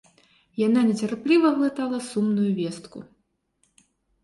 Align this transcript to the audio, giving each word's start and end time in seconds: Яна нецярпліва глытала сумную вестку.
Яна 0.67 0.81
нецярпліва 0.87 1.51
глытала 1.59 2.01
сумную 2.09 2.49
вестку. 2.63 3.05